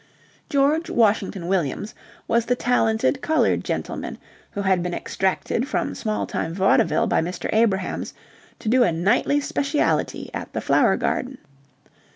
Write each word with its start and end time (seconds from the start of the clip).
George 0.49 0.89
Washington 0.89 1.45
Williams 1.47 1.93
was 2.27 2.47
the 2.47 2.55
talented 2.55 3.21
coloured 3.21 3.63
gentleman 3.63 4.17
who 4.53 4.63
had 4.63 4.81
been 4.81 4.95
extracted 4.95 5.67
from 5.67 5.93
small 5.93 6.25
time 6.25 6.55
vaudeville 6.55 7.05
by 7.05 7.21
Mr. 7.21 7.47
Abrahams 7.53 8.15
to 8.57 8.67
do 8.67 8.81
a 8.81 8.91
nightly 8.91 9.39
speciality 9.39 10.31
at 10.33 10.53
the 10.53 10.59
Flower 10.61 10.97
Garden. 10.97 11.37